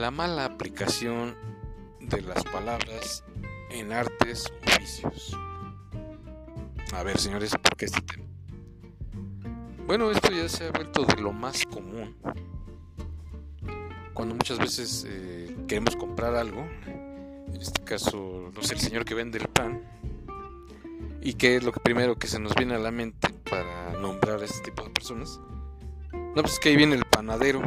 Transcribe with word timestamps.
la 0.00 0.10
mala 0.10 0.46
aplicación 0.46 1.36
de 2.00 2.22
las 2.22 2.42
palabras 2.44 3.22
en 3.70 3.92
artes 3.92 4.46
o 4.50 4.70
oficios. 4.70 5.36
A 6.94 7.02
ver, 7.02 7.18
señores, 7.18 7.50
¿por 7.50 7.76
qué 7.76 7.84
este 7.84 8.00
tema? 8.00 8.24
Bueno, 9.86 10.10
esto 10.10 10.32
ya 10.32 10.48
se 10.48 10.68
ha 10.68 10.70
vuelto 10.70 11.04
de 11.04 11.20
lo 11.20 11.32
más 11.32 11.66
común. 11.66 12.16
Cuando 14.14 14.34
muchas 14.34 14.58
veces 14.58 15.06
eh, 15.06 15.54
queremos 15.68 15.96
comprar 15.96 16.34
algo, 16.34 16.66
en 16.86 17.60
este 17.60 17.82
caso, 17.84 18.50
no 18.54 18.62
sé, 18.62 18.74
el 18.74 18.80
señor 18.80 19.04
que 19.04 19.14
vende 19.14 19.38
el 19.38 19.48
pan, 19.48 19.82
y 21.20 21.34
qué 21.34 21.56
es 21.56 21.62
lo 21.62 21.72
que 21.72 21.80
primero 21.80 22.18
que 22.18 22.26
se 22.26 22.38
nos 22.38 22.54
viene 22.54 22.74
a 22.74 22.78
la 22.78 22.90
mente 22.90 23.28
para 23.50 23.92
nombrar 24.00 24.40
a 24.40 24.44
este 24.46 24.70
tipo 24.70 24.82
de 24.82 24.90
personas. 24.90 25.38
No, 26.12 26.42
pues 26.42 26.58
que 26.58 26.70
ahí 26.70 26.76
viene 26.76 26.94
el 26.94 27.04
panadero. 27.04 27.60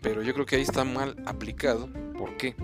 Pero 0.00 0.22
yo 0.22 0.32
creo 0.32 0.46
que 0.46 0.56
ahí 0.56 0.62
está 0.62 0.84
mal 0.84 1.16
aplicado. 1.26 1.88
¿Por 2.16 2.36
qué? 2.36 2.54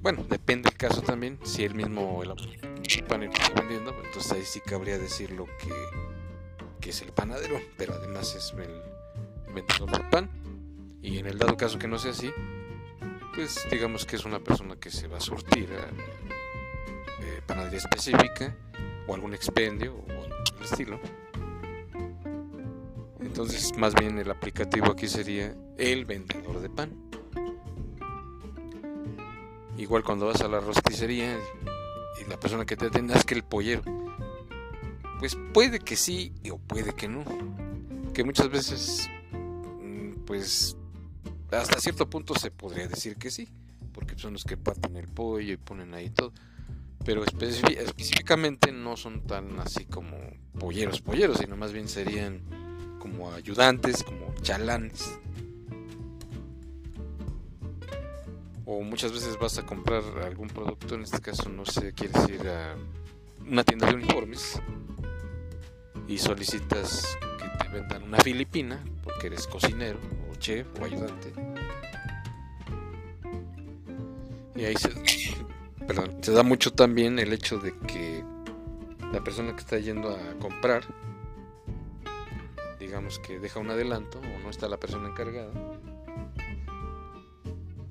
Bueno, 0.00 0.24
depende 0.28 0.68
del 0.68 0.78
caso 0.78 1.02
también. 1.02 1.38
Si 1.42 1.64
él 1.64 1.74
mismo 1.74 2.22
el, 2.22 2.28
pan 3.04 3.24
está 3.24 3.52
vendiendo, 3.60 3.92
pues 3.92 4.06
entonces 4.06 4.32
ahí 4.32 4.44
sí 4.44 4.60
cabría 4.60 4.98
decir 4.98 5.32
lo 5.32 5.46
que, 5.46 5.72
que 6.80 6.90
es 6.90 7.02
el 7.02 7.12
panadero. 7.12 7.60
Pero 7.76 7.94
además 7.94 8.34
es 8.34 8.54
el 8.56 8.82
vendedor 9.52 9.90
del 9.90 10.08
pan. 10.08 10.30
Y 11.02 11.18
en 11.18 11.26
el 11.26 11.38
dado 11.38 11.56
caso 11.56 11.78
que 11.78 11.88
no 11.88 11.98
sea 11.98 12.12
así, 12.12 12.32
pues 13.34 13.66
digamos 13.70 14.06
que 14.06 14.16
es 14.16 14.24
una 14.24 14.40
persona 14.40 14.76
que 14.76 14.90
se 14.90 15.08
va 15.08 15.18
a 15.18 15.20
surtir 15.20 15.70
a 15.72 15.88
eh, 17.22 17.42
panadería 17.46 17.78
específica 17.78 18.56
o 19.06 19.14
algún 19.14 19.34
expendio 19.34 19.94
o 19.94 20.24
el 20.24 20.64
estilo. 20.64 21.00
Entonces, 23.36 23.76
más 23.76 23.92
bien 23.92 24.18
el 24.18 24.30
aplicativo 24.30 24.86
aquí 24.86 25.08
sería 25.08 25.54
el 25.76 26.06
vendedor 26.06 26.58
de 26.62 26.70
pan. 26.70 26.90
Igual 29.76 30.04
cuando 30.04 30.24
vas 30.24 30.40
a 30.40 30.48
la 30.48 30.58
rosticería 30.58 31.38
y 32.18 32.30
la 32.30 32.40
persona 32.40 32.64
que 32.64 32.78
te 32.78 32.86
atiende 32.86 33.12
es 33.12 33.26
que 33.26 33.34
el 33.34 33.42
pollero. 33.42 33.82
Pues 35.18 35.36
puede 35.52 35.80
que 35.80 35.96
sí 35.96 36.32
o 36.50 36.56
puede 36.56 36.94
que 36.94 37.08
no. 37.08 37.24
Que 38.14 38.24
muchas 38.24 38.48
veces, 38.48 39.10
mm, 39.34 40.24
pues, 40.24 40.78
hasta 41.52 41.78
cierto 41.78 42.08
punto 42.08 42.34
se 42.36 42.50
podría 42.50 42.88
decir 42.88 43.16
que 43.16 43.30
sí. 43.30 43.50
Porque 43.92 44.18
son 44.18 44.32
los 44.32 44.44
que 44.44 44.56
parten 44.56 44.96
el 44.96 45.08
pollo 45.08 45.52
y 45.52 45.58
ponen 45.58 45.92
ahí 45.92 46.08
todo. 46.08 46.32
Pero 47.04 47.22
específicamente 47.22 48.72
no 48.72 48.96
son 48.96 49.26
tan 49.26 49.60
así 49.60 49.84
como 49.84 50.16
polleros, 50.58 51.02
polleros, 51.02 51.36
sino 51.36 51.54
más 51.58 51.74
bien 51.74 51.86
serían 51.86 52.65
como 52.98 53.32
ayudantes, 53.32 54.02
como 54.02 54.34
chalanes. 54.42 55.18
O 58.64 58.82
muchas 58.82 59.12
veces 59.12 59.38
vas 59.38 59.58
a 59.58 59.66
comprar 59.66 60.02
algún 60.24 60.48
producto, 60.48 60.96
en 60.96 61.02
este 61.02 61.20
caso 61.20 61.48
no 61.48 61.64
sé, 61.64 61.92
quieres 61.92 62.28
ir 62.28 62.48
a 62.48 62.76
una 63.46 63.62
tienda 63.62 63.86
de 63.86 63.94
uniformes 63.94 64.60
y 66.08 66.18
solicitas 66.18 67.16
que 67.38 67.64
te 67.64 67.72
vendan 67.72 68.02
una 68.02 68.18
filipina 68.18 68.84
porque 69.02 69.28
eres 69.28 69.46
cocinero 69.46 69.98
o 70.30 70.34
chef 70.36 70.66
o 70.80 70.84
ayudante. 70.84 71.32
Y 74.56 74.64
ahí 74.64 74.74
se, 74.76 74.90
perdón, 75.86 76.18
se 76.22 76.32
da 76.32 76.42
mucho 76.42 76.72
también 76.72 77.18
el 77.18 77.32
hecho 77.32 77.58
de 77.58 77.72
que 77.86 78.24
la 79.12 79.22
persona 79.22 79.52
que 79.52 79.60
está 79.60 79.78
yendo 79.78 80.10
a 80.10 80.38
comprar 80.40 80.82
digamos 82.78 83.18
que 83.18 83.38
deja 83.38 83.60
un 83.60 83.70
adelanto 83.70 84.18
o 84.18 84.38
no 84.42 84.50
está 84.50 84.68
la 84.68 84.78
persona 84.78 85.08
encargada. 85.08 85.52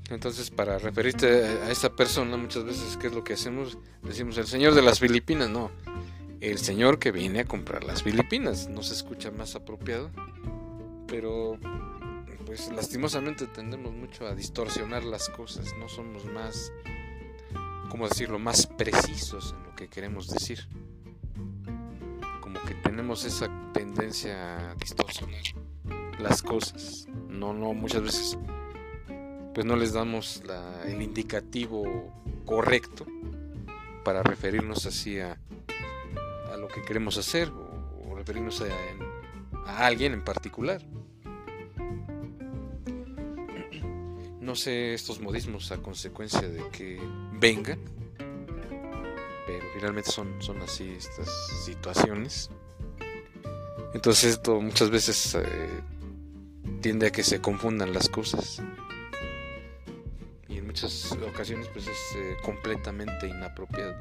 Entonces, 0.10 0.52
para 0.52 0.78
referirte 0.78 1.28
a 1.28 1.72
esa 1.72 1.96
persona, 1.96 2.38
muchas 2.38 2.64
veces, 2.64 2.96
¿qué 2.98 3.08
es 3.08 3.14
lo 3.14 3.24
que 3.24 3.34
hacemos? 3.34 3.78
Decimos, 4.04 4.38
el 4.38 4.46
señor 4.46 4.76
de 4.76 4.84
las 4.84 5.00
Filipinas, 5.00 5.50
no. 5.50 5.72
El 6.42 6.60
señor 6.60 7.00
que 7.00 7.12
viene 7.12 7.40
a 7.40 7.46
comprar 7.46 7.84
las 7.84 8.04
Filipinas. 8.04 8.68
No 8.68 8.84
se 8.84 8.94
escucha 8.94 9.32
más 9.32 9.56
apropiado. 9.56 10.12
Pero, 11.08 11.58
pues 12.46 12.72
lastimosamente 12.72 13.48
tendemos 13.48 13.94
mucho 13.94 14.28
a 14.28 14.36
distorsionar 14.36 15.04
las 15.04 15.30
cosas. 15.30 15.74
No 15.80 15.90
somos 15.90 16.26
más, 16.26 16.72
¿cómo 17.90 18.08
decirlo?, 18.08 18.38
más 18.38 18.68
precisos 18.68 19.56
en 19.58 19.64
lo 19.64 19.76
que 19.76 19.88
queremos 19.88 20.28
decir 20.28 20.68
tenemos 22.96 23.26
esa 23.26 23.50
tendencia 23.74 24.72
a 24.72 24.76
distorsionar 24.76 25.42
las 26.18 26.42
cosas. 26.42 27.06
No, 27.28 27.54
no, 27.54 27.74
muchas 27.74 28.02
veces 28.02 28.38
pues 29.54 29.66
no 29.66 29.76
les 29.76 29.92
damos 29.92 30.42
el 30.86 31.02
indicativo 31.02 31.84
correcto 32.46 33.06
para 34.06 34.24
referirnos 34.24 34.86
así 34.86 35.20
a, 35.20 35.38
lo 36.58 36.70
que 36.70 36.84
queremos 36.84 37.18
hacer 37.18 37.50
o, 37.50 38.16
referirnos 38.16 38.62
a, 38.62 39.70
a 39.70 39.86
alguien 39.86 40.14
en 40.14 40.24
particular. 40.24 40.82
No 44.40 44.56
sé 44.56 44.94
estos 44.94 45.20
modismos 45.20 45.70
a 45.74 45.82
consecuencia 45.82 46.48
de 46.48 46.70
que 46.70 46.98
vengan 47.34 47.80
pero 49.46 49.66
finalmente 49.74 50.12
son, 50.12 50.42
son 50.42 50.62
así 50.62 50.90
estas 50.98 51.30
situaciones. 51.66 52.50
Entonces 53.96 54.32
esto 54.34 54.60
muchas 54.60 54.90
veces 54.90 55.36
eh, 55.36 55.70
tiende 56.82 57.08
a 57.08 57.12
que 57.12 57.24
se 57.24 57.40
confundan 57.40 57.94
las 57.94 58.10
cosas. 58.10 58.62
Y 60.50 60.58
en 60.58 60.66
muchas 60.66 61.14
ocasiones 61.14 61.70
pues 61.72 61.88
es 61.88 61.98
eh, 62.18 62.36
completamente 62.44 63.30
inapropiado. 63.30 63.96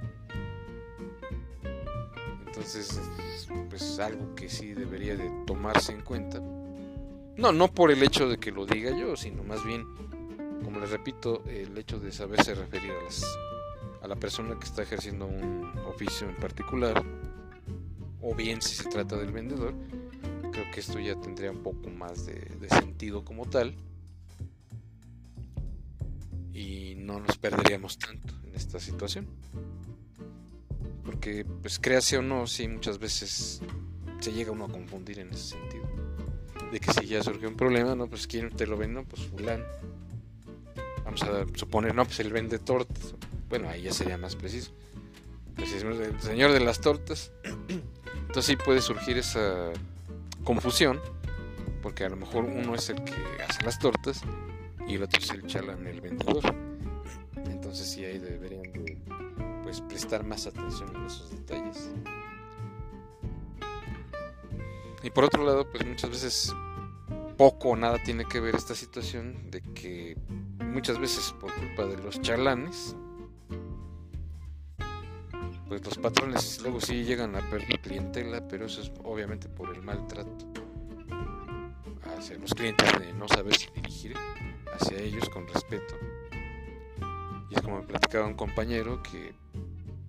Entonces 2.44 3.00
pues 3.70 4.00
algo 4.00 4.34
que 4.34 4.48
sí 4.48 4.74
debería 4.74 5.14
de 5.14 5.30
tomarse 5.46 5.92
en 5.92 6.00
cuenta. 6.00 6.40
No, 7.36 7.52
no 7.52 7.68
por 7.68 7.92
el 7.92 8.02
hecho 8.02 8.28
de 8.28 8.38
que 8.38 8.50
lo 8.50 8.66
diga 8.66 8.90
yo, 8.98 9.16
sino 9.16 9.44
más 9.44 9.64
bien, 9.64 9.86
como 10.64 10.80
les 10.80 10.90
repito, 10.90 11.44
el 11.46 11.78
hecho 11.78 12.00
de 12.00 12.10
saberse 12.10 12.56
referir 12.56 12.90
a 12.90 13.04
las 13.04 13.24
a 14.02 14.08
la 14.08 14.16
persona 14.16 14.58
que 14.58 14.66
está 14.66 14.82
ejerciendo 14.82 15.24
un 15.24 15.72
oficio 15.86 16.28
en 16.28 16.36
particular, 16.36 17.02
o 18.24 18.34
bien 18.34 18.62
si 18.62 18.74
se 18.74 18.88
trata 18.88 19.16
del 19.16 19.32
vendedor, 19.32 19.74
creo 20.50 20.70
que 20.72 20.80
esto 20.80 20.98
ya 20.98 21.14
tendría 21.20 21.50
un 21.50 21.62
poco 21.62 21.90
más 21.90 22.26
de, 22.26 22.68
sentido 22.68 23.24
como 23.24 23.46
tal 23.46 23.74
y 26.52 26.94
no 26.96 27.20
nos 27.20 27.36
perderíamos 27.36 27.98
tanto 27.98 28.34
en 28.46 28.54
esta 28.54 28.80
situación. 28.80 29.26
Porque, 31.04 31.44
pues, 31.44 31.78
créase 31.78 32.16
o 32.18 32.22
no, 32.22 32.46
sí, 32.46 32.66
muchas 32.66 32.98
veces 32.98 33.60
se 34.20 34.32
llega 34.32 34.52
uno 34.52 34.64
a 34.64 34.68
confundir 34.68 35.18
en 35.18 35.30
ese 35.30 35.56
sentido. 35.56 35.84
De 36.72 36.80
que 36.80 36.92
si 36.92 37.06
ya 37.06 37.22
surgió 37.22 37.48
un 37.48 37.56
problema, 37.56 37.94
no, 37.94 38.08
pues, 38.08 38.26
¿quién 38.26 38.50
te 38.50 38.66
lo 38.66 38.76
vende? 38.76 39.02
Pues, 39.02 39.22
fulano. 39.22 39.64
Vamos 41.04 41.22
a 41.22 41.44
suponer, 41.54 41.94
no, 41.94 42.04
pues, 42.04 42.20
él 42.20 42.32
vende 42.32 42.58
tortas 42.58 43.14
bueno, 43.48 43.68
ahí 43.68 43.82
ya 43.82 43.92
sería 43.92 44.18
más 44.18 44.34
preciso. 44.34 44.72
Pues 45.54 45.72
el 45.72 46.20
señor 46.20 46.50
de 46.50 46.58
las 46.58 46.80
tortas. 46.80 47.30
Entonces 48.34 48.56
sí 48.58 48.64
puede 48.64 48.82
surgir 48.82 49.16
esa 49.16 49.70
confusión, 50.42 51.00
porque 51.80 52.04
a 52.04 52.08
lo 52.08 52.16
mejor 52.16 52.42
uno 52.42 52.74
es 52.74 52.90
el 52.90 52.96
que 53.04 53.14
hace 53.48 53.62
las 53.62 53.78
tortas 53.78 54.22
y 54.88 54.96
el 54.96 55.04
otro 55.04 55.20
es 55.20 55.30
el 55.30 55.46
chalán, 55.46 55.86
el 55.86 56.00
vendedor. 56.00 56.42
Entonces 57.36 57.88
sí 57.88 58.04
ahí 58.04 58.18
deberían 58.18 58.72
de, 58.72 58.98
pues, 59.62 59.80
prestar 59.82 60.24
más 60.24 60.48
atención 60.48 60.96
en 60.96 61.06
esos 61.06 61.30
detalles. 61.30 61.92
Y 65.04 65.10
por 65.10 65.22
otro 65.22 65.44
lado, 65.44 65.70
pues 65.70 65.86
muchas 65.86 66.10
veces 66.10 66.52
poco 67.38 67.68
o 67.68 67.76
nada 67.76 68.02
tiene 68.02 68.24
que 68.24 68.40
ver 68.40 68.56
esta 68.56 68.74
situación 68.74 69.48
de 69.52 69.62
que 69.62 70.16
muchas 70.58 70.98
veces 70.98 71.32
por 71.40 71.54
culpa 71.54 71.84
de 71.84 71.98
los 71.98 72.20
chalanes 72.20 72.96
pues 75.68 75.84
los 75.84 75.98
patrones 75.98 76.60
luego 76.62 76.80
sí 76.80 77.04
llegan 77.04 77.36
a 77.36 77.50
perder 77.50 77.80
clientela, 77.80 78.46
pero 78.48 78.66
eso 78.66 78.82
es 78.82 78.92
obviamente 79.02 79.48
por 79.48 79.74
el 79.74 79.82
maltrato 79.82 80.46
hacia 82.18 82.38
los 82.38 82.54
clientes 82.54 82.88
de 82.98 83.12
no 83.12 83.26
saberse 83.28 83.70
dirigir 83.74 84.16
hacia 84.72 84.98
ellos 84.98 85.28
con 85.30 85.46
respeto. 85.48 85.94
Y 87.50 87.54
es 87.54 87.62
como 87.62 87.80
me 87.80 87.86
platicaba 87.86 88.26
un 88.26 88.34
compañero 88.34 89.02
que 89.02 89.34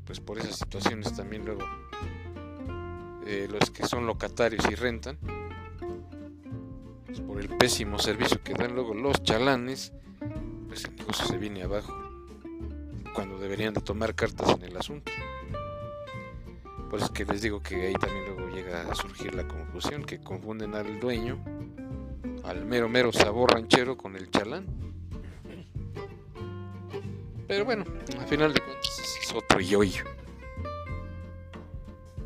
pues 0.06 0.19
por 0.19 0.38
esas 0.38 0.57
situaciones 0.57 1.16
también 1.16 1.46
luego 1.46 1.63
eh, 3.25 3.48
los 3.50 3.72
que 3.72 3.88
son 3.88 4.06
locatarios 4.06 4.63
y 4.69 4.75
rentan, 4.75 5.18
pues 7.08 7.19
por 7.22 7.40
el 7.40 7.50
pésimo 7.50 7.98
servicio 7.98 8.42
que 8.44 8.54
dan 8.54 8.75
luego 8.75 8.94
los 8.94 9.24
chalanes, 9.24 9.94
pues 10.68 10.86
el 10.86 10.96
negocio 10.96 11.25
se 11.25 11.38
viene 11.38 11.63
abajo 11.63 11.94
cuando 13.16 13.40
deberían 13.40 13.74
de 13.74 13.81
tomar 13.81 14.13
cartas 14.13 14.50
en 14.51 14.63
el 14.63 14.78
asunto. 14.78 15.12
Por 16.90 17.00
eso 17.00 17.12
que 17.12 17.26
les 17.26 17.42
digo 17.42 17.62
que 17.62 17.88
ahí 17.88 17.94
también 17.94 18.26
luego 18.26 18.54
llega 18.54 18.90
a 18.90 18.96
surgir 18.96 19.34
la 19.36 19.48
confusión, 19.48 20.04
que 20.04 20.20
confunden 20.20 20.76
al 20.76 21.00
dueño 21.00 21.40
al 22.46 22.64
mero 22.64 22.88
mero 22.88 23.12
sabor 23.12 23.54
ranchero 23.54 23.98
con 23.98 24.16
el 24.16 24.30
chalán. 24.30 24.68
Pero 27.48 27.66
bueno, 27.66 27.86
al 28.20 28.28
final 28.28 28.54
de 28.54 28.60
cuentas 28.60 29.18
es 29.22 29.34
otro 29.34 29.60
yoyo. 29.60 30.04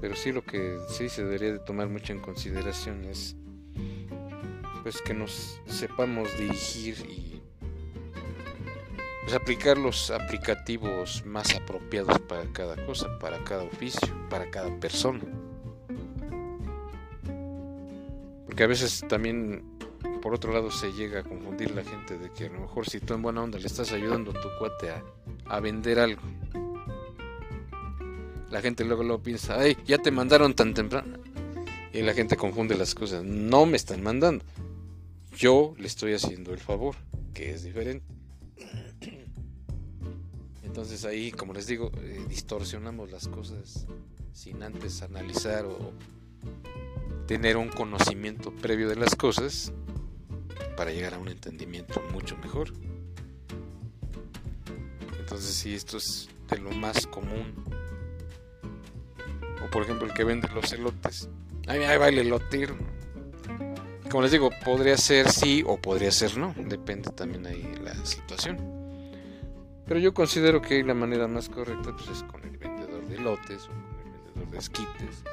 Pero 0.02 0.16
sí 0.16 0.32
lo 0.32 0.44
que 0.44 0.78
sí 0.90 1.10
se 1.10 1.24
debería 1.24 1.54
de 1.54 1.60
tomar 1.60 1.88
mucho 1.90 2.14
en 2.14 2.20
consideración 2.20 3.04
es 3.06 3.36
pues 4.84 5.02
que 5.02 5.14
nos 5.14 5.60
sepamos 5.66 6.30
dirigir 6.38 6.98
y 7.10 7.42
pues, 9.24 9.36
aplicar 9.36 9.78
los 9.78 10.10
aplicativos 10.10 11.26
más 11.26 11.54
apropiados 11.54 12.18
para 12.22 12.46
cada 12.54 12.86
cosa, 12.86 13.20
para 13.20 13.44
cada 13.44 13.64
oficio, 13.64 14.08
para 14.30 14.50
cada 14.50 14.80
persona. 14.80 15.22
Porque 18.46 18.64
a 18.64 18.68
veces 18.68 19.04
también 19.08 19.64
por 20.22 20.34
otro 20.34 20.52
lado 20.52 20.70
se 20.70 20.92
llega 20.92 21.22
a 21.22 21.24
confundir 21.24 21.72
la 21.72 21.84
gente 21.84 22.18
de 22.18 22.32
que 22.32 22.46
a 22.46 22.50
lo 22.50 22.60
mejor 22.62 22.90
si 22.90 23.00
tú 23.00 23.14
en 23.14 23.22
buena 23.22 23.42
onda 23.42 23.58
le 23.58 23.68
estás 23.68 23.92
ayudando 23.92 24.32
a 24.32 24.34
tu 24.34 24.48
cuate 24.60 24.90
a, 24.90 25.04
a 25.46 25.60
vender 25.60 26.00
algo 26.00 26.22
la 28.52 28.62
gente 28.62 28.84
luego 28.84 29.04
lo 29.04 29.22
piensa, 29.22 29.60
ay, 29.60 29.78
ya 29.86 29.98
te 29.98 30.12
mandaron 30.12 30.54
tan 30.54 30.74
temprano. 30.74 31.18
Y 31.94 32.02
la 32.02 32.14
gente 32.14 32.36
confunde 32.36 32.76
las 32.76 32.96
cosas. 32.96 33.24
No 33.24 33.66
me 33.66 33.78
están 33.78 34.02
mandando. 34.02 34.46
Yo 35.36 35.74
le 35.78 35.88
estoy 35.88 36.14
haciendo 36.14 36.54
el 36.54 36.60
favor, 36.60 36.96
que 37.34 37.52
es 37.52 37.64
diferente. 37.64 38.06
Entonces 40.64 41.06
ahí, 41.06 41.32
como 41.32 41.54
les 41.54 41.68
digo, 41.68 41.92
eh, 41.98 42.26
distorsionamos 42.28 43.12
las 43.12 43.28
cosas 43.28 43.88
sin 44.40 44.64
antes 44.64 45.02
analizar 45.02 45.66
o 45.66 45.92
tener 47.28 47.58
un 47.58 47.68
conocimiento 47.68 48.54
previo 48.54 48.88
de 48.88 48.96
las 48.96 49.14
cosas 49.14 49.74
para 50.78 50.92
llegar 50.92 51.16
a 51.16 51.18
un 51.18 51.28
entendimiento 51.28 52.02
mucho 52.14 52.38
mejor. 52.38 52.72
Entonces 55.20 55.54
sí, 55.54 55.76
esto 55.76 55.98
es 55.98 56.30
de 56.50 56.58
lo 56.58 56.72
más 56.72 57.06
común 57.06 57.54
o 59.62 59.70
por 59.70 59.84
ejemplo 59.84 60.08
el 60.08 60.14
que 60.14 60.24
vende 60.24 60.48
los 60.56 60.72
elotes. 60.72 61.28
Ahí, 61.68 61.84
ahí 61.84 61.98
va 61.98 62.08
el. 62.08 62.34
Como 64.10 64.24
les 64.24 64.32
digo, 64.32 64.52
podría 64.64 64.96
ser 64.96 65.30
sí 65.30 65.66
o 65.68 65.76
podría 65.76 66.14
ser 66.14 66.38
no. 66.38 66.56
Depende 66.58 67.12
también 67.12 67.46
ahí 67.46 67.76
la 67.84 67.94
situación. 68.06 68.58
Pero 69.86 70.00
yo 70.00 70.14
considero 70.14 70.62
que 70.62 70.82
la 70.82 70.94
manera 70.94 71.28
más 71.28 71.50
correcta 71.50 71.94
pues, 71.94 72.08
es 72.08 72.24
con 72.24 72.42
el 72.46 72.58
vendedor 72.58 73.06
de 73.06 73.18
elotes 73.18 73.70
con 74.40 74.48
el 74.48 74.48
vendedor 74.48 74.50
de 74.50 74.58
esquites 74.58 75.24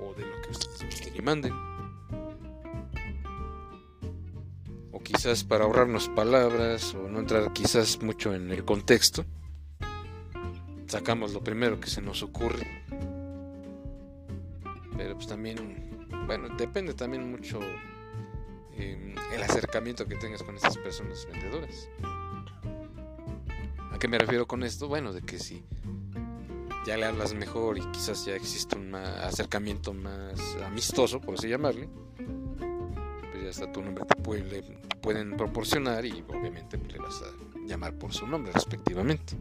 o 0.00 0.14
de 0.14 0.26
lo 0.26 0.42
que 0.42 0.50
ustedes 0.50 1.12
me 1.12 1.22
manden. 1.22 1.52
O 4.92 5.00
quizás 5.02 5.44
para 5.44 5.64
ahorrarnos 5.64 6.08
palabras 6.08 6.94
o 6.94 7.08
no 7.08 7.20
entrar 7.20 7.52
quizás 7.52 8.02
mucho 8.02 8.34
en 8.34 8.50
el 8.50 8.64
contexto, 8.64 9.24
sacamos 10.86 11.32
lo 11.32 11.42
primero 11.42 11.78
que 11.80 11.88
se 11.88 12.00
nos 12.00 12.22
ocurre 12.22 12.66
pero 14.98 15.14
pues 15.14 15.28
también, 15.28 16.06
bueno, 16.26 16.48
depende 16.56 16.92
también 16.92 17.30
mucho 17.30 17.60
em, 18.76 19.14
el 19.32 19.42
acercamiento 19.44 20.06
que 20.06 20.16
tengas 20.16 20.42
con 20.42 20.56
estas 20.56 20.76
personas 20.76 21.24
vendedoras. 21.30 21.88
¿A 23.92 23.98
qué 24.00 24.08
me 24.08 24.18
refiero 24.18 24.46
con 24.48 24.64
esto? 24.64 24.88
Bueno, 24.88 25.12
de 25.12 25.22
que 25.22 25.38
si 25.38 25.64
ya 26.86 26.96
le 26.96 27.06
hablas 27.06 27.34
mejor 27.34 27.78
y 27.78 27.82
quizás 27.92 28.24
ya 28.24 28.34
existe 28.34 28.76
un 28.76 28.94
acercamiento 28.94 29.92
más 29.92 30.40
amistoso, 30.64 31.20
por 31.20 31.34
así 31.34 31.48
llamarle, 31.48 31.88
pues 33.30 33.42
ya 33.42 33.50
está 33.50 33.72
tu 33.72 33.82
nombre 33.82 34.04
te 34.04 34.14
pueden 35.00 35.36
proporcionar 35.36 36.04
y 36.04 36.24
obviamente 36.28 36.78
pues, 36.78 36.92
le 36.92 36.98
vas 36.98 37.22
a 37.22 37.66
llamar 37.66 37.94
por 37.94 38.12
su 38.12 38.26
nombre 38.26 38.52
respectivamente 38.52 39.36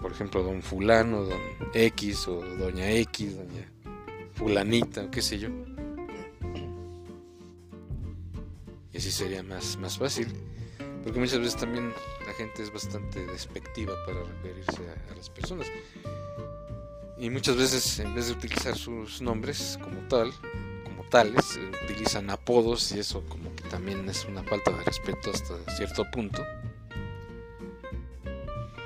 por 0.00 0.12
ejemplo, 0.12 0.42
don 0.42 0.62
fulano, 0.62 1.24
don 1.24 1.40
X 1.74 2.26
o 2.28 2.40
doña 2.56 2.90
X, 2.90 3.36
doña 3.36 3.70
fulanita, 4.34 5.04
o 5.04 5.10
qué 5.10 5.20
sé 5.20 5.38
yo. 5.38 5.50
Y 8.92 8.96
así 8.96 9.10
sería 9.10 9.42
más, 9.42 9.76
más 9.76 9.98
fácil. 9.98 10.28
Porque 11.04 11.20
muchas 11.20 11.38
veces 11.38 11.56
también 11.56 11.92
gente 12.40 12.62
es 12.62 12.72
bastante 12.72 13.26
despectiva 13.26 13.92
para 14.06 14.22
referirse 14.24 14.80
a, 15.10 15.14
las 15.14 15.28
personas. 15.28 15.66
Y 17.18 17.28
muchas 17.28 17.54
veces 17.54 17.98
en 17.98 18.14
vez 18.14 18.28
de 18.28 18.32
utilizar 18.32 18.78
sus 18.78 19.20
nombres 19.20 19.78
como 19.82 20.00
tal, 20.08 20.32
como 20.84 21.04
tales, 21.10 21.60
utilizan 21.84 22.30
apodos 22.30 22.92
y 22.92 23.00
eso 23.00 23.22
como 23.28 23.54
que 23.54 23.64
también 23.64 24.08
es 24.08 24.24
una 24.24 24.42
falta 24.42 24.70
de 24.70 24.82
respeto 24.84 25.30
hasta 25.30 25.54
cierto 25.76 26.10
punto. 26.10 26.42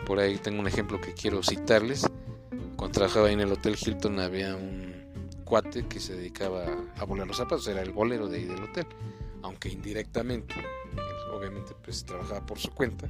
Por 0.04 0.18
ahí 0.18 0.36
tengo 0.38 0.58
un 0.58 0.66
ejemplo 0.66 1.00
que 1.00 1.14
quiero 1.14 1.40
citarles. 1.40 2.10
Cuando 2.74 2.90
trabajaba 2.90 3.30
en 3.30 3.38
el 3.38 3.52
Hotel 3.52 3.76
Hilton 3.80 4.18
había 4.18 4.56
un 4.56 5.40
cuate 5.44 5.86
que 5.86 6.00
se 6.00 6.16
dedicaba 6.16 6.66
a 6.96 7.04
volar 7.04 7.28
los 7.28 7.36
zapatos, 7.36 7.68
era 7.68 7.82
el 7.82 7.92
bolero 7.92 8.26
de 8.26 8.38
ahí 8.38 8.44
del 8.46 8.64
hotel, 8.64 8.86
aunque 9.42 9.68
indirectamente, 9.68 10.56
obviamente 11.44 11.75
pues 11.82 12.05
trabajaba 12.05 12.44
por 12.44 12.58
su 12.58 12.70
cuenta, 12.70 13.08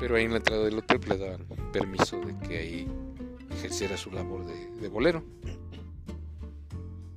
pero 0.00 0.16
ahí 0.16 0.24
en 0.24 0.30
la 0.30 0.38
entrada 0.38 0.64
del 0.64 0.78
hotel 0.78 1.00
le 1.08 1.18
daban 1.18 1.46
permiso 1.72 2.18
de 2.20 2.36
que 2.48 2.58
ahí 2.58 2.88
ejerciera 3.50 3.96
su 3.96 4.10
labor 4.10 4.46
de, 4.46 4.88
bolero. 4.88 5.22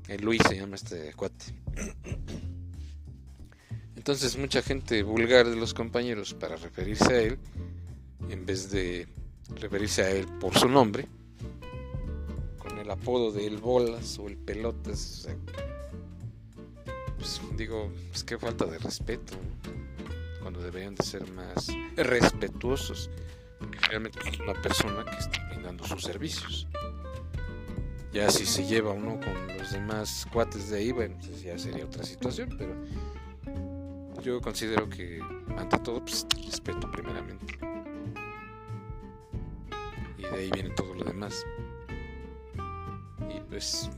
El 0.08 0.22
Luis 0.22 0.42
se 0.48 0.58
llama 0.58 0.76
este 0.76 1.14
cuate. 1.14 1.46
Entonces 3.96 4.38
mucha 4.38 4.62
gente 4.62 5.04
vulgar 5.04 5.48
de 5.48 5.56
los 5.56 5.74
compañeros 5.74 6.34
para 6.34 6.56
referirse 6.56 7.14
a 7.14 7.22
él 7.22 7.40
en 8.30 8.46
vez 8.46 8.72
de 8.72 9.08
referirse 9.56 10.02
a 10.04 10.12
él 10.12 10.26
por 10.40 10.58
su 10.58 10.68
nombre, 10.68 11.08
con 12.58 12.78
el 12.80 12.90
apodo 12.90 13.32
de 13.32 13.46
el 13.46 13.58
bolas 13.58 14.18
o 14.20 14.28
el 14.28 14.38
pelotas. 14.38 15.28
Pues 17.20 17.42
digo, 17.56 17.92
es 18.14 18.24
que 18.24 18.38
falta 18.38 18.66
de 18.66 18.80
respeto, 18.80 19.34
cuando 20.42 20.62
deberían 20.62 20.96
de 20.96 21.04
ser 21.04 21.30
más 21.32 21.68
respetuosos, 21.96 23.10
realmente 23.90 24.20
es 24.28 24.40
una 24.40 24.54
persona 24.54 25.06
que 25.06 25.18
está 25.18 25.48
brindando 25.50 25.86
sus 25.86 26.04
servicios. 26.04 26.68
Ya 28.12 28.30
si 28.32 28.46
se 28.46 28.66
lleva 28.66 28.92
uno 28.92 29.20
con 29.20 29.58
los 29.58 29.72
demás 29.72 30.26
cuates 30.34 30.70
de 30.70 30.80
ahí, 30.80 30.92
bueno, 30.92 31.16
pues 31.20 31.44
ya 31.44 31.60
sería 31.60 31.86
otra 31.86 32.04
situación, 32.04 32.56
pero 32.58 32.74
yo 34.24 34.42
considero 34.42 34.90
que 34.90 35.22
ante 35.56 35.78
todo, 35.80 36.04
pues 36.04 36.26
respeto 36.46 36.90
primeramente 36.92 37.60
de 40.32 40.38
ahí 40.38 40.52
viene 40.52 40.70
todo 40.72 40.94
lo 40.94 41.04
demás. 41.04 41.46
Y 43.30 43.40
pues, 43.50 43.90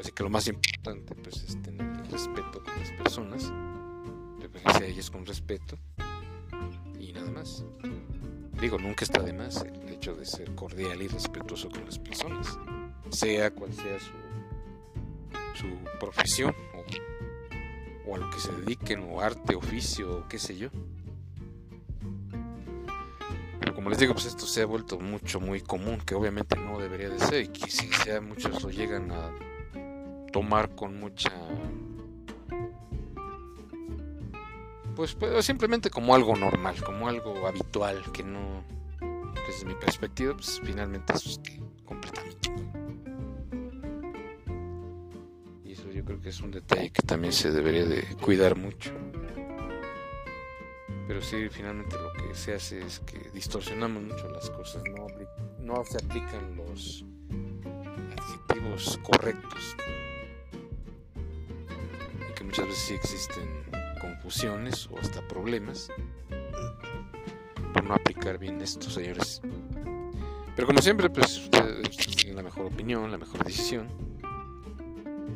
así 0.00 0.12
que 0.12 0.22
lo 0.22 0.30
más 0.30 0.46
importante 0.48 1.14
pues 1.14 1.42
es 1.42 1.62
tener 1.62 1.86
el 1.86 2.10
respeto 2.10 2.62
con 2.62 2.78
las 2.78 2.92
personas, 2.92 3.52
referirse 4.40 4.84
a 4.84 4.86
ellas 4.86 5.10
con 5.10 5.26
respeto. 5.26 5.78
Y 6.98 7.12
nada 7.12 7.30
más. 7.30 7.64
Digo, 8.60 8.76
nunca 8.76 9.04
está 9.04 9.22
de 9.22 9.32
más 9.32 9.62
el 9.62 9.88
hecho 9.88 10.16
de 10.16 10.26
ser 10.26 10.52
cordial 10.56 11.00
y 11.00 11.06
respetuoso 11.06 11.70
con 11.70 11.84
las 11.84 11.98
personas, 11.98 12.58
sea 13.10 13.52
cual 13.52 13.72
sea 13.72 13.98
su, 14.00 14.12
su 15.54 15.98
profesión 16.00 16.52
o, 16.74 18.10
o 18.10 18.16
a 18.16 18.18
lo 18.18 18.30
que 18.30 18.40
se 18.40 18.52
dediquen, 18.52 19.04
o 19.08 19.20
arte, 19.20 19.54
oficio, 19.54 20.18
o 20.18 20.28
qué 20.28 20.40
sé 20.40 20.56
yo. 20.56 20.70
Como 23.76 23.90
les 23.90 24.00
digo, 24.00 24.12
pues 24.12 24.26
esto 24.26 24.44
se 24.44 24.62
ha 24.62 24.66
vuelto 24.66 24.98
mucho, 24.98 25.38
muy 25.38 25.60
común, 25.60 26.00
que 26.04 26.16
obviamente 26.16 26.56
no 26.56 26.80
debería 26.80 27.10
de 27.10 27.20
ser, 27.20 27.44
y 27.44 27.48
que 27.48 27.70
si 27.70 27.86
sea 27.92 28.20
muchos 28.20 28.60
lo 28.60 28.70
llegan 28.70 29.12
a 29.12 29.30
tomar 30.32 30.74
con 30.74 30.98
mucha... 30.98 31.30
Pues, 34.96 35.14
pues, 35.14 35.44
simplemente 35.44 35.90
como 35.90 36.14
algo 36.14 36.34
normal, 36.34 36.82
como 36.82 37.08
algo 37.08 37.46
habitual, 37.46 38.02
que 38.12 38.24
no, 38.24 38.64
desde 39.46 39.64
mi 39.64 39.74
perspectiva, 39.74 40.34
pues 40.34 40.60
finalmente 40.64 41.12
es 41.12 41.40
completamente. 41.84 42.50
Y 45.64 45.72
eso 45.72 45.90
yo 45.92 46.04
creo 46.04 46.20
que 46.20 46.30
es 46.30 46.40
un 46.40 46.50
detalle 46.50 46.90
que 46.90 47.02
también 47.02 47.32
se 47.32 47.52
debería 47.52 47.84
de 47.84 48.02
cuidar 48.16 48.56
mucho 48.56 48.92
pero 51.08 51.22
sí 51.22 51.48
finalmente 51.50 51.96
lo 51.96 52.12
que 52.12 52.34
se 52.34 52.54
hace 52.54 52.82
es 52.82 53.00
que 53.00 53.30
distorsionamos 53.32 54.02
mucho 54.02 54.28
las 54.28 54.50
cosas, 54.50 54.82
no, 54.94 55.06
no 55.58 55.82
se 55.86 55.96
aplican 55.96 56.54
los 56.54 57.02
adjetivos 58.18 59.00
correctos 59.02 59.74
muchas 62.58 62.70
veces 62.70 62.84
sí 62.88 62.94
existen 62.94 63.64
confusiones 64.00 64.88
o 64.90 64.98
hasta 64.98 65.26
problemas 65.28 65.92
por 67.72 67.84
no 67.84 67.94
aplicar 67.94 68.36
bien 68.38 68.60
esto, 68.60 68.90
señores. 68.90 69.40
Pero 70.56 70.66
como 70.66 70.82
siempre, 70.82 71.08
pues 71.08 71.38
ustedes 71.38 71.96
tienen 72.16 72.34
la 72.34 72.42
mejor 72.42 72.66
opinión, 72.66 73.12
la 73.12 73.18
mejor 73.18 73.44
decisión. 73.44 73.86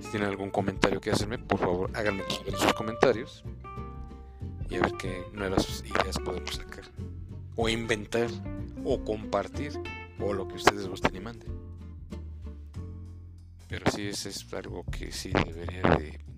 Si 0.01 0.11
tienen 0.11 0.31
algún 0.31 0.51
comentario 0.51 1.01
que 1.01 1.13
hacerme, 1.13 1.39
por 1.39 1.61
favor 1.61 1.91
háganme 1.95 2.25
en 2.45 2.57
sus 2.57 2.73
comentarios 2.73 3.45
y 4.69 4.75
a 4.75 4.81
ver 4.81 4.93
qué 4.95 5.25
nuevas 5.33 5.85
ideas 5.87 6.19
podemos 6.19 6.57
sacar 6.57 6.85
o 7.55 7.69
inventar 7.69 8.31
o 8.85 9.05
compartir 9.05 9.81
o 10.19 10.33
lo 10.33 10.49
que 10.49 10.55
ustedes 10.55 10.89
gusten 10.89 11.15
y 11.15 11.21
manden. 11.21 11.53
Pero 13.69 13.89
sí, 13.93 14.09
ese 14.09 14.31
es 14.31 14.53
algo 14.53 14.85
que 14.91 15.13
sí 15.13 15.31
debería 15.33 15.83
de 15.83 16.32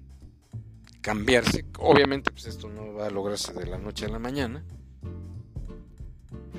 cambiarse. 1.04 1.66
Obviamente, 1.80 2.30
pues 2.30 2.46
esto 2.46 2.70
no 2.70 2.94
va 2.94 3.08
a 3.08 3.10
lograrse 3.10 3.52
de 3.52 3.66
la 3.66 3.76
noche 3.76 4.06
a 4.06 4.08
la 4.08 4.18
mañana. 4.18 4.64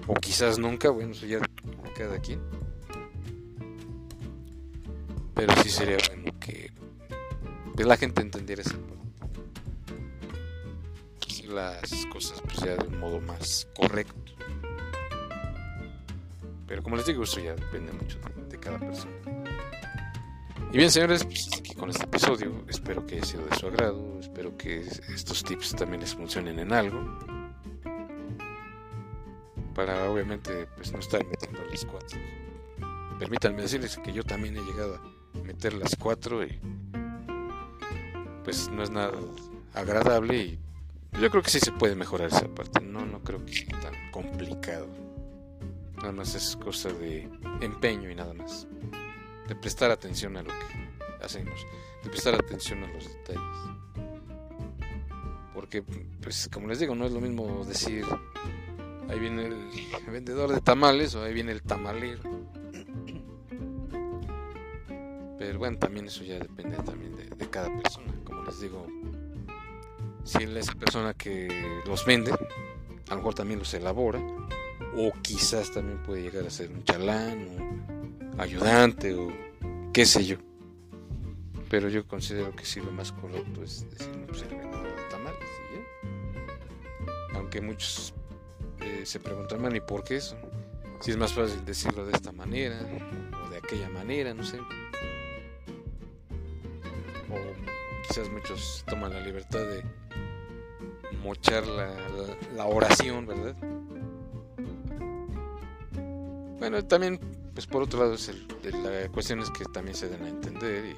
O 0.05 0.13
quizás 0.13 0.59
nunca, 0.59 0.91
bueno, 0.91 1.13
eso 1.13 1.25
ya 1.25 1.39
cada 1.97 2.19
quien. 2.19 2.39
Pero 5.33 5.51
sí 5.63 5.69
sería 5.69 5.97
bueno 6.07 6.31
que 6.39 6.71
la 7.83 7.97
gente 7.97 8.21
entendiera 8.21 8.61
eso. 8.61 8.75
las 11.47 12.05
cosas 12.11 12.41
pues, 12.41 12.57
ya 12.57 12.75
de 12.75 12.87
un 12.87 12.99
modo 12.99 13.19
más 13.21 13.67
correcto. 13.75 14.33
Pero 16.67 16.83
como 16.83 16.97
les 16.97 17.05
digo, 17.07 17.23
eso 17.23 17.39
ya 17.39 17.55
depende 17.55 17.93
mucho 17.93 18.19
de, 18.49 18.59
cada 18.59 18.77
persona. 18.77 19.44
Y 20.71 20.77
bien, 20.77 20.91
señores, 20.91 21.23
pues 21.23 21.49
aquí 21.57 21.73
con 21.73 21.89
este 21.89 22.03
episodio. 22.03 22.63
Espero 22.67 23.05
que 23.05 23.15
haya 23.15 23.25
sido 23.25 23.45
de 23.45 23.55
su 23.55 23.67
agrado. 23.67 24.19
Espero 24.19 24.57
que 24.57 24.79
estos 24.79 25.43
tips 25.43 25.75
también 25.75 26.01
les 26.01 26.13
funcionen 26.13 26.59
en 26.59 26.73
algo. 26.73 27.17
Para 29.73 30.09
obviamente 30.09 30.67
pues 30.75 30.91
no 30.91 30.99
estar 30.99 31.25
metiendo 31.25 31.63
las 31.63 31.85
cuatro. 31.85 32.19
Permítanme 33.19 33.61
decirles 33.61 33.97
que 34.03 34.11
yo 34.11 34.23
también 34.23 34.57
he 34.57 34.61
llegado 34.61 34.95
a 34.95 35.37
meter 35.43 35.73
las 35.73 35.95
cuatro 35.95 36.43
y 36.43 36.59
pues 38.43 38.69
no 38.69 38.83
es 38.83 38.89
nada 38.89 39.13
agradable 39.73 40.37
y 40.37 40.59
yo 41.19 41.29
creo 41.29 41.41
que 41.41 41.49
sí 41.49 41.59
se 41.59 41.71
puede 41.71 41.95
mejorar 41.95 42.27
esa 42.27 42.47
parte. 42.47 42.81
No, 42.81 43.05
no 43.05 43.21
creo 43.23 43.45
que 43.45 43.53
sea 43.53 43.79
tan 43.79 44.11
complicado. 44.11 44.87
Nada 45.97 46.11
más 46.11 46.35
es 46.35 46.57
cosa 46.57 46.89
de 46.89 47.29
empeño 47.61 48.09
y 48.09 48.15
nada 48.15 48.33
más. 48.33 48.67
De 49.47 49.55
prestar 49.55 49.91
atención 49.91 50.37
a 50.37 50.43
lo 50.43 50.49
que 50.49 51.23
hacemos. 51.23 51.65
De 52.03 52.09
prestar 52.09 52.35
atención 52.35 52.83
a 52.83 52.87
los 52.87 53.03
detalles. 53.03 53.41
Porque, 55.53 55.83
pues, 56.21 56.49
como 56.51 56.67
les 56.67 56.79
digo, 56.79 56.95
no 56.95 57.05
es 57.05 57.11
lo 57.11 57.21
mismo 57.21 57.63
decir, 57.65 58.05
ahí 59.09 59.19
viene 59.19 59.45
el 59.45 60.11
vendedor 60.11 60.51
de 60.51 60.61
tamales 60.61 61.15
o 61.15 61.23
ahí 61.23 61.33
viene 61.33 61.51
el 61.51 61.61
tamalero. 61.61 62.21
Pero 65.37 65.59
bueno, 65.59 65.77
también 65.77 66.07
eso 66.07 66.23
ya 66.23 66.39
depende 66.39 66.77
también 66.77 67.15
de, 67.15 67.49
cada 67.49 67.73
persona. 67.75 68.13
Como 68.23 68.43
les 68.43 68.59
digo, 68.59 68.87
si 70.23 70.43
es 70.43 70.49
la 70.49 70.73
persona 70.73 71.13
que 71.13 71.81
los 71.85 72.05
vende, 72.05 72.31
a 72.31 73.11
lo 73.11 73.17
mejor 73.17 73.35
también 73.35 73.59
los 73.59 73.73
elabora 73.73 74.19
o 74.97 75.11
quizás 75.21 75.71
también 75.71 76.01
puede 76.03 76.23
llegar 76.23 76.45
a 76.45 76.49
ser 76.49 76.71
un 76.71 76.83
chalán 76.83 77.47
o 77.47 77.94
ayudante 78.37 79.13
o 79.15 79.31
qué 79.93 80.05
sé 80.05 80.25
yo. 80.25 80.37
Pero 81.69 81.89
yo 81.89 82.07
considero 82.07 82.55
que 82.55 82.65
sí 82.65 82.79
lo 82.79 82.91
más 82.91 83.11
correcto 83.11 83.63
es 83.63 83.89
decir, 83.89 84.15
no, 84.17 84.27
pues 84.27 84.43
el 84.43 84.49
vendedor 84.49 84.87
de 84.87 85.09
tamales 85.09 85.39
ya. 85.73 87.37
Aunque 87.37 87.61
muchos 87.61 88.13
eh, 88.81 89.01
se 89.05 89.19
preguntan, 89.19 89.75
¿y 89.75 89.79
por 89.79 90.03
qué 90.03 90.17
eso? 90.17 90.37
Si 91.01 91.11
es 91.11 91.17
más 91.17 91.33
fácil 91.33 91.63
decirlo 91.65 92.05
de 92.05 92.13
esta 92.13 92.31
manera 92.31 92.79
o 93.45 93.49
de 93.49 93.57
aquella 93.57 93.89
manera, 93.89 94.33
no 94.33 94.43
sé. 94.43 94.59
O 97.29 98.07
quizás 98.07 98.29
muchos 98.29 98.83
toman 98.87 99.13
la 99.13 99.19
libertad 99.19 99.59
de 99.59 99.83
mochar 101.23 101.65
la, 101.65 101.91
la 102.55 102.65
oración, 102.65 103.25
¿verdad? 103.25 103.55
Bueno, 106.59 106.83
también, 106.85 107.19
pues 107.55 107.65
por 107.65 107.81
otro 107.81 108.01
lado, 108.01 108.13
es 108.13 108.29
la 108.63 109.09
cuestión 109.09 109.39
es 109.39 109.49
que 109.49 109.63
también 109.65 109.95
se 109.95 110.09
den 110.09 110.21
a 110.23 110.27
entender 110.27 110.85
y 110.85 110.95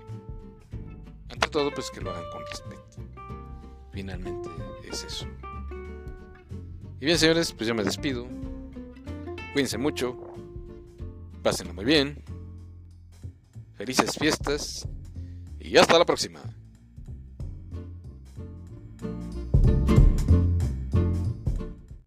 ante 1.32 1.48
todo, 1.50 1.72
pues 1.72 1.92
que 1.92 2.02
lo 2.02 2.10
hagan 2.10 2.30
con 2.32 2.42
respeto. 2.48 2.84
Finalmente 3.92 4.50
es 4.84 5.04
eso. 5.04 5.28
Y 7.00 7.06
bien, 7.06 7.20
señores, 7.20 7.54
pues 7.54 7.68
yo 7.68 7.76
me 7.76 7.84
despido. 7.84 8.28
Cuídense 9.54 9.78
mucho. 9.78 10.18
Pásenlo 11.44 11.74
muy 11.76 11.86
bien. 11.86 12.24
Felices 13.76 14.18
fiestas. 14.18 14.88
Y 15.60 15.78
hasta 15.78 16.00
la 16.00 16.06
próxima. 16.06 16.42